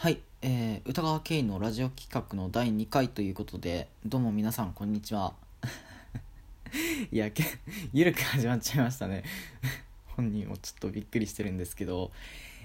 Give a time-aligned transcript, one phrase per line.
[0.00, 5.34] はい、えー、歌川圭のラジオ企画の第2回ということで、どうも皆さん、こんにちは。
[7.12, 7.44] いや、け
[7.92, 9.24] ゆるく始まっちゃいましたね。
[10.16, 12.12] 本人もちょっとびっくりしてるんですけど、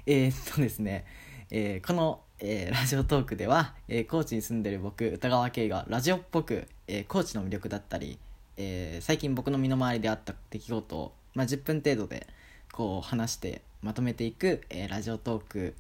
[0.05, 1.03] えー、っとですね、
[1.51, 8.17] えーこの、えーラジオトークでは、えー高知に住んでる僕、歌川圭がラジオっぽく、えー高知の魅力だったり、
[8.55, 12.27] えー最近僕の身の回りであった出来事を、まあ、10分程度で
[12.71, 15.75] こう話してまとめていく、えーラジオトーク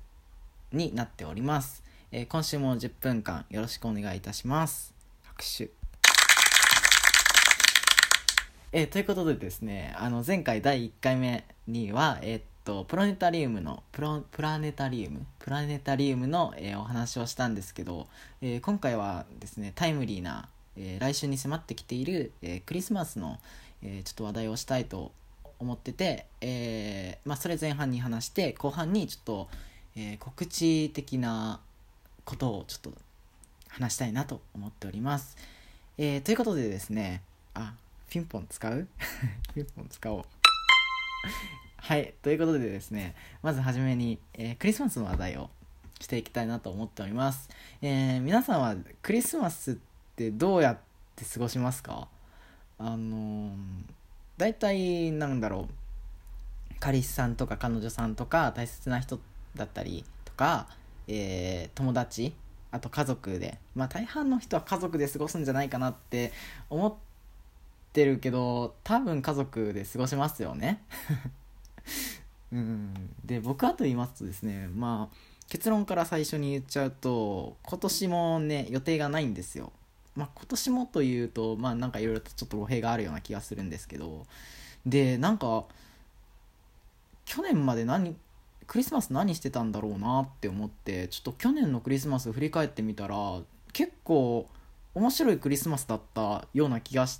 [0.75, 4.93] になっております、えー今週も10分間よろしくお願いいたします。
[5.23, 5.69] 拍手。
[8.71, 15.25] えーということでですねあの前回第1回目にはえーっとプラネタリウムのプロプラネタリウム？
[15.39, 18.07] プラネタリウムの、えーお話をしたんですけど、
[18.41, 23.39] えー今回はですねタイムリーな、えー来週に迫ってきている、えークリスマスの、
[23.81, 25.13] えーちょっと話題をしたいと
[25.57, 29.47] 思ってて、えーまあ、それ前半に話して後半にちょっと、
[29.95, 31.59] えー告知的な
[32.25, 32.93] ことをちょっと
[33.69, 35.37] 話したいなと思っております。
[35.97, 37.21] えーということでですね
[37.53, 37.73] あ
[38.09, 38.87] ピンポン使う？
[39.53, 40.25] ピンポン使おう。
[41.77, 45.49] はいということでですねまずはじめに、えークリスマスの話題を
[46.01, 47.49] していきたいなと思っております。
[47.81, 49.75] えー皆さんはクリスマスっ
[50.15, 50.79] てどうやっ
[51.15, 52.07] て過ごしますか？
[52.77, 53.55] あのー、
[54.37, 59.19] 大体なんだろう彼氏さんとか彼女さんとか大切な人
[59.55, 60.67] だったりとか、
[61.07, 62.33] えー友達
[62.71, 66.33] あと家族でまあ大半の人は家族で過ごすんじゃないかなって
[66.69, 66.93] 思っ
[67.93, 70.83] てるけど多分家族で過ごしますよね。
[72.51, 72.93] うん。
[73.23, 75.15] で僕はと言いますとですねまあ
[75.47, 79.71] 結論から最初に言っちゃうと今年もね予定がないんですよ。
[80.15, 84.25] まあ今年もというとまあなんかいろいろとちょっと語弊があるような気がするんですけど。
[84.85, 85.65] でなんか
[87.25, 88.15] 去年まで何
[88.67, 93.15] クリスマス何してたんだろうなって思ってちょっと去年のクリスマス振り返ってみたら
[93.73, 94.47] 結構
[94.93, 97.19] 面白いクリスマスだったような気がし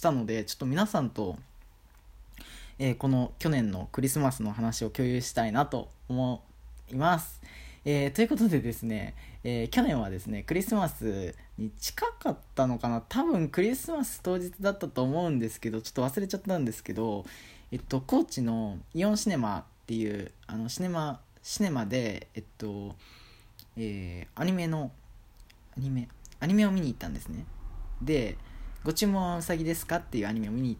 [0.00, 1.36] たのでちょっと皆さんと、
[2.78, 6.42] えーこの去年のクリスマスの話を共有したいなと思
[6.90, 7.40] います。
[7.84, 9.14] えーということでですね、
[9.44, 17.26] えー去年はですねクリスマスに近かったのかな多分クリスマス当日だったと思うんですけどちょっと忘れちゃったんですけど
[17.70, 22.94] えっと高知のイオンシネマっていうあのシネマシネマでえっと
[23.76, 24.92] えーアニメの
[25.76, 26.08] アニメ
[26.40, 27.44] アニメを見に行ったんですね。
[28.00, 28.36] で
[28.84, 30.78] 「ご注文はうさぎですか?」っていうアニメを見に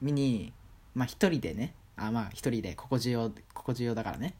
[0.00, 0.52] 見に
[0.94, 4.34] まあ一人でねあまあ一人でここ重要ここ重要だからね。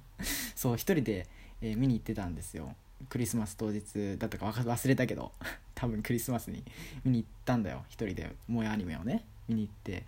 [0.54, 1.26] そう一人で、
[1.60, 2.74] えー見に行ってたんですよ。
[3.08, 5.32] クリスマス当日だったかわか忘れたけど。
[5.74, 6.62] 多分クリスマスに
[7.04, 7.84] 見に行ったんだよ。
[7.88, 10.04] 一人で萌えアニメをね見に行って。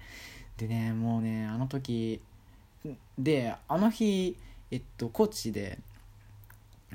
[0.59, 2.21] でねもうねあの時
[3.19, 4.37] であの日
[4.71, 5.79] えっと高知で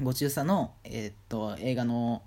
[0.01, 2.21] ご中佐の、えっと映画の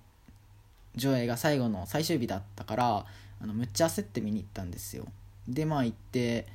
[0.96, 3.06] 上映が最後の最終日だったから
[3.40, 5.06] あのむっちゃ焦って見に行ったんですよ。
[5.48, 6.46] でまあ行って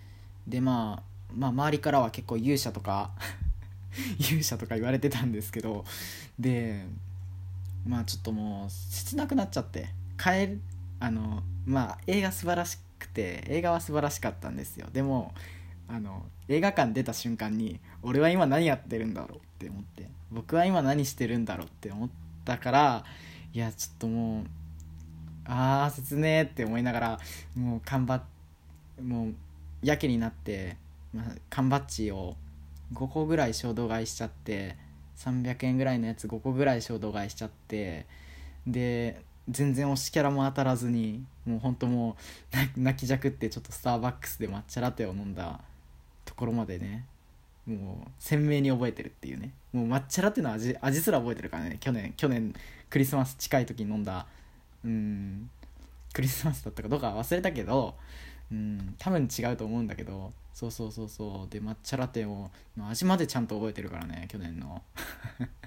[0.47, 3.11] でまあまあ周りからは結構勇者とか
[4.19, 5.85] 勇者とか言われてたんですけど
[6.39, 6.85] で
[7.85, 10.61] まあちょっともう切なくなっちゃって帰る
[10.99, 14.87] あのまあ映画素晴らしくて映画は素晴らしかったんですよ。
[14.91, 15.33] でも
[15.87, 22.09] あの映画館出た瞬間に俺は今何やってるんだろうって思って僕は今何してるんだろうって思っ
[22.43, 23.05] たから
[23.53, 24.45] いやちょっともう
[25.45, 27.19] あー切ねーって思いながら
[27.55, 29.33] もう缶バッもう
[29.83, 30.77] やけになって、
[31.13, 32.35] まあ、缶バッジを
[32.93, 34.77] 5個ぐらい衝動買いしちゃって
[35.17, 38.05] 300円ぐらいのやつ5個ぐらい衝動買いしちゃって
[38.67, 42.17] で全然推しキャラも当たらずにもうほんとも
[42.77, 45.61] う泣きじゃくってちょっとスターバックスで抹茶ラテを飲んだ
[46.35, 47.05] ところまでね
[47.65, 49.51] もう鮮明に覚えてるっていうね。
[49.71, 51.77] もう抹茶ラテの味味すら覚えてるからね。
[51.79, 52.53] 去年去年
[52.89, 54.27] クリスマス近い時に飲んだ
[54.83, 55.49] うん
[56.13, 57.95] クリスマスだったかどうか忘れたけど
[58.51, 60.33] うん多分違うと思うんだけど。
[60.53, 61.51] そうそうそうそう。
[61.51, 64.81] で抹茶ラテをの味までちゃんと覚えてるからね去年の。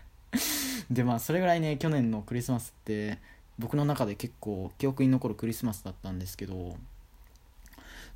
[0.90, 3.18] でまあそれぐらいね去年のクリスマスって
[3.58, 6.76] 僕の中で結構記憶に残るクリスマスだったんですけど。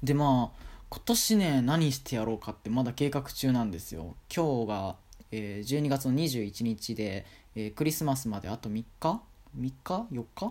[0.03, 4.15] でまあ今年ね何してやろうかってまだ計画中なんですよ。
[4.35, 4.97] 今日が、
[5.31, 7.25] えー12月の21日で、
[7.57, 9.21] えークリスマスまであと3日？3
[9.59, 9.73] 日
[10.13, 10.47] ？4日？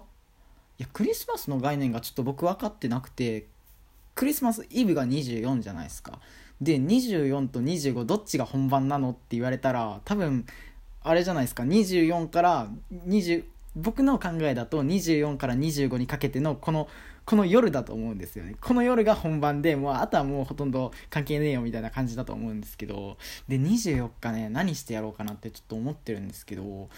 [0.80, 3.46] いやクリスマスの概念がちょっと僕分かってなくて
[4.16, 6.18] クリスマスイブが24じゃないですか。
[6.60, 10.48] で24と25どっちが本番なのって言われたら多分
[11.04, 11.62] あれじゃないですか。
[11.62, 13.44] 24から20
[13.76, 16.88] 僕の考えだと24から25にかけてのこの
[17.26, 18.56] この夜だと思うんですよね。
[18.60, 26.90] この夜が本番でもうあとはもうほとんど関係ねえよみたいな感じだと思うんですけどで24日ね何してやろうかなってちょっと思ってるんですけど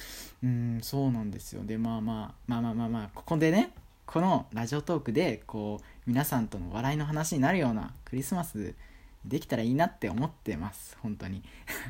[0.44, 1.64] うんそうなんですよ。
[1.64, 3.72] でまあまあまあまあまあまあここでね
[4.06, 8.76] このラジオトークでこう皆さんとの笑いの話になるようなクリスマス
[9.26, 10.98] できたらいいなって思ってます。
[11.02, 11.44] 本当に。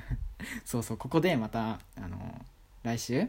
[0.65, 2.45] そうそうここでまたあの
[2.83, 3.27] 来週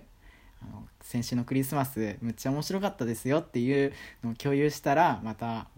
[0.64, 5.69] あの先週のクリスマスむっちゃ面白かったですよっていうのを共有したらまた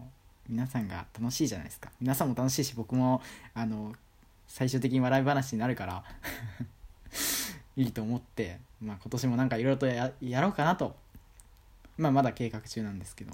[0.49, 3.21] 皆さんが楽しいじゃないですか皆さんも楽しいし僕も
[3.53, 3.93] あの
[4.47, 6.03] 最終的に笑い話になるから
[7.75, 10.95] いいと思って、まあ、今年もなんかいろいろとやろうかなと、
[11.97, 13.33] まあ、まだ計画中なんですけど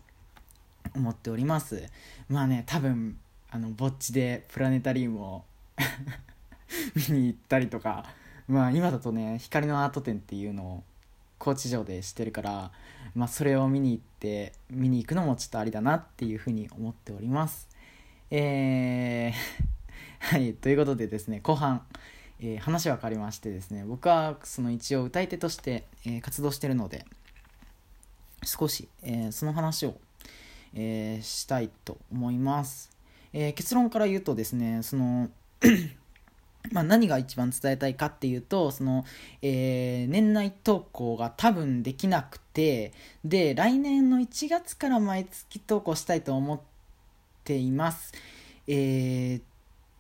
[0.96, 1.90] 思っております。
[2.28, 3.18] まあね多分
[3.50, 5.46] あのぼっちでプラネタリウムを
[7.10, 8.06] 見に行ったりとか
[8.48, 10.84] まあ今だとね光のアート展っていうのを
[11.44, 12.72] 高知城でしてるから、
[13.16, 17.68] まあ、それを見に行って見に行くのもちょっとありだなっていうふうに思っております。
[18.32, 19.34] えー
[20.24, 21.86] はいということでですね後半、
[22.40, 27.06] えー、話は変わりましてですね僕はその一応歌い手として、えー、活動してるので
[28.46, 29.96] 少し、えー、その話を、
[30.76, 32.90] えしたいと思います、
[33.34, 35.30] え結論から言うとですねその
[36.72, 39.06] まあ、何が一番伝えたいかっていうとその、
[39.42, 42.94] えー、年内投稿が多分できなくて
[43.26, 46.60] で来年の1月から毎月投稿したいと思っ
[47.44, 48.14] ています。
[48.68, 49.44] えー、っ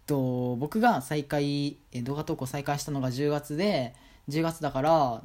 [0.07, 3.93] と僕が再開動画投稿再開したのが10月で
[4.29, 5.21] 10月だから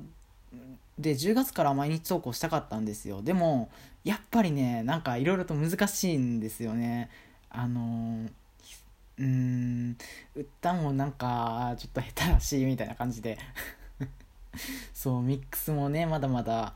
[0.99, 3.23] で10月から毎日投稿したかったんですよ。
[3.23, 3.71] でも
[4.03, 7.11] やっぱりねなんかいろいろと難しいんですよね。
[7.51, 8.31] あのー
[9.19, 9.97] うーん
[10.35, 13.39] 歌もなんかちょっと下手だしいみたいな感じで。
[14.95, 16.75] そうミックスもねまだまだ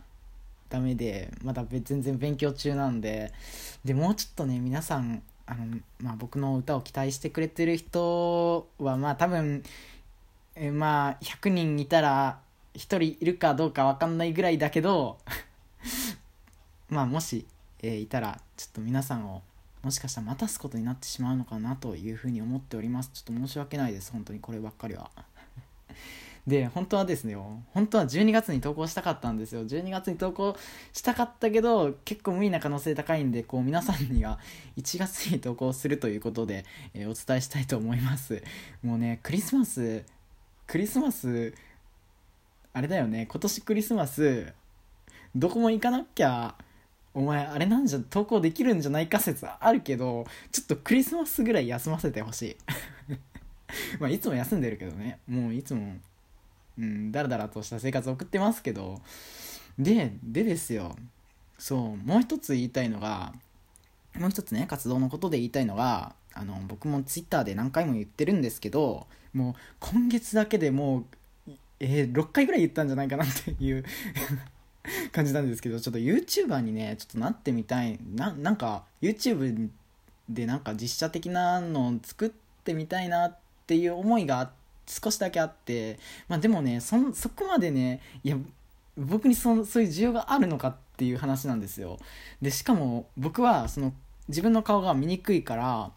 [0.68, 3.32] ダメでまだ全然勉強中なんで。
[3.84, 9.62] でもうちょっとね皆さんあの、まあ、僕の歌を期待してくれてる人はまあ多分
[10.54, 12.38] えまあ100人いたら
[12.74, 15.18] 1人いるかどうか分かんないぐらいだけど
[16.88, 17.46] まあもし、
[17.82, 19.42] えー、いたらちょっと皆さんを
[19.82, 23.10] もしかしたら待たすことになってしまうのかなというふうに思っております。
[23.12, 24.12] ちょっと申し訳ないです。
[24.12, 25.10] 本当にこればっかりは。
[26.46, 29.64] で本当はですね本当は12月に投稿したかったんですよ。
[29.64, 30.56] 12月に投稿
[30.92, 34.38] したかったけど結構無理な可能性高いんでこう皆さんには
[34.76, 36.64] 1月に投稿するということで、
[36.94, 38.42] えー、お伝えしたいと思います。
[38.82, 40.04] もうねクリスマス
[40.66, 41.54] クリスマス
[42.72, 43.26] あれだよね。
[43.26, 44.52] 今年クリスマス
[45.34, 46.54] どこも行かなきゃ
[47.14, 52.56] お前あれなんじゃ投稿できるんじゃないか説あるけどちょっとクリスマスぐらい休ませてほしい。
[54.00, 55.18] まあいつも休んでるけどね。
[55.26, 55.96] もういつも
[56.78, 59.00] うんだらだらとした生活送ってますけど。
[59.78, 60.96] ででですよ。
[61.58, 63.34] そうもう一つ言いたいのが
[64.14, 71.04] もう一つね活動のことで言いたいのがあの僕もツイッターで何回も言ってるんですけどもう今月だけでもう
[71.84, 73.84] えー、6回ぐらい言ったんじゃないかなっていう。
[75.12, 77.98] 感じなんですけどちょっと YouTuber にねちょっとなってみたい。
[78.14, 79.70] ななんか YouTube
[80.28, 82.30] でなんか実写的なのを作っ
[82.64, 83.36] てみたいなっ
[83.66, 84.50] ていう思いが
[84.86, 85.98] 少しだけあって。
[86.28, 88.36] まあでもねそそこまでねいや
[88.96, 91.98] 僕にそそういう需要があるのかっていう話なんですよ。
[92.40, 93.92] でしかも僕はその
[94.28, 95.92] 自分の顔が見にくいから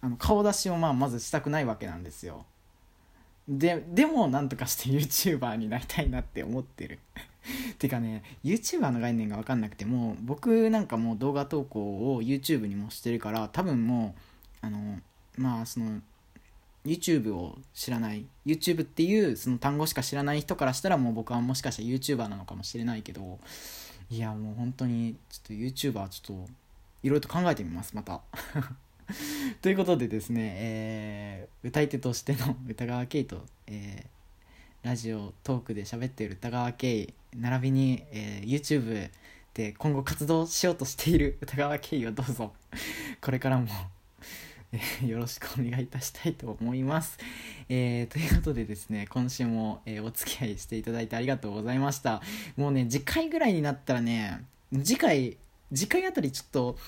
[0.00, 2.46] あの顔出しをまあまずしたくないわけなんですよ。
[3.48, 6.98] ででもなんとかして YouTuber になりたいなって思ってる。
[7.80, 14.14] てかね YouTuber の概念が分かんなくても僕なんかもう動画投稿を YouTube にもしてるから多分も
[14.62, 14.98] うあの
[15.38, 16.00] まあその
[16.84, 23.38] YouTube を知らない YouTube っていうその単語しか知らない人からしたらもう僕はもしかしたら YouTuber なのかもしれないけど
[24.10, 26.50] いやもう本当にちょっと YouTuber ちょっと
[27.02, 28.20] いろいろと考えてみますまた。
[29.62, 34.19] ということでですね、えー、歌い手としての歌川圭と、えー、
[34.82, 39.10] ラジオトークで喋っている歌川圭並びに、えー、YouTube
[39.52, 42.54] で今後活動しようとしている 歌川圭をどうぞ
[43.20, 43.66] これからも
[44.72, 47.18] えよろしくお願いいたしたいと思います。
[47.68, 52.22] えー、ということでですね、今週も、えー、お付き合いしていただいてありがとうございました。
[52.56, 55.36] もうね、次回ぐらいになったらね、次回、
[55.74, 56.78] 次回あたりちょっと、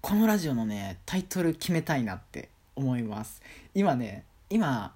[0.00, 3.42] このラジオのね、タイトル決めたいなって思います。
[3.74, 4.94] 今ね、今、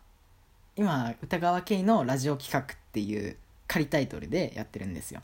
[0.76, 5.22] 今、歌川圭のラジオ企画っていう仮タイトルでやってるんですよ。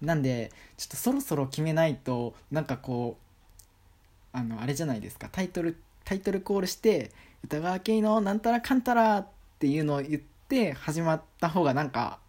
[0.00, 3.18] なんで、ちょっとそろそろ決めないと、なんかこ
[4.34, 5.76] う、あの、あれじゃないですか、タイトル
[6.06, 7.10] タイトルコールして
[7.44, 9.26] 歌川系のなんたらかんたらっ
[9.58, 12.20] ていうのを言って始まった方がなんか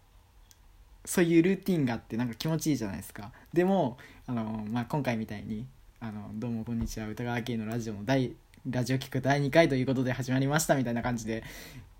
[1.04, 3.30] そういうルーティンがあってなんか気持ちいいじゃないですか。
[3.52, 3.96] でも
[4.26, 5.64] あの、まあ、今回みたいに
[6.00, 7.08] あの「どうもこんにちは。
[7.08, 8.34] 歌川家のラジオの第
[8.68, 11.44] ラジオ聞く第2回ということで始まりました」みたいな感じで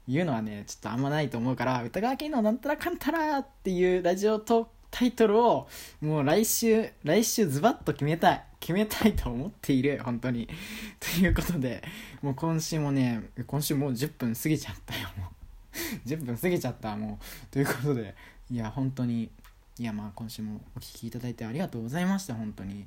[0.09, 5.69] 言うのはねちょっとあんまないと思うから「歌川家のなんたらかんたら」っていうラジオとタイトルを
[6.01, 10.49] もう来週来週ズバッと決めたい決めたいと思っている本当に。
[10.99, 11.83] ということで
[12.23, 15.29] もう今週もね今週もう10分過ぎちゃったよもう。
[16.09, 17.47] 10分過ぎちゃったもう。
[17.51, 18.15] ということで
[18.51, 19.31] いや本当に
[19.79, 22.87] いやまあ今週もお聴きいただいてありがとうございました本当に。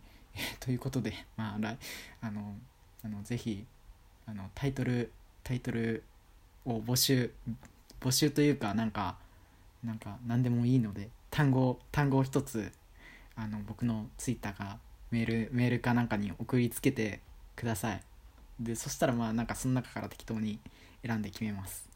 [0.59, 1.77] ということでまあ来
[2.21, 2.55] あの
[3.03, 3.65] あのぜひ
[4.25, 5.11] あのタイトル
[5.43, 6.03] タイトル
[6.65, 7.31] を募集
[7.99, 9.17] 募集というかなんか
[9.83, 12.71] なんか何でもいいので単語単語を一つ
[13.35, 14.77] あの僕のツイッターか
[15.11, 17.21] メールメールかなんかに送りつけて
[17.55, 18.01] ください。
[18.59, 20.59] でそしたらまあなんかその中から適当に
[21.05, 21.89] 選んで決めます。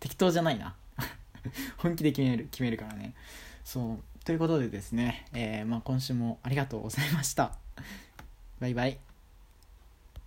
[0.00, 0.74] 適当じゃないな。
[1.78, 3.14] 本気で決める決めるからね。
[3.64, 4.24] そう。
[4.24, 7.52] ということでですね、えー、まあ、今週もありがとうございました。
[8.60, 9.13] バイバイ。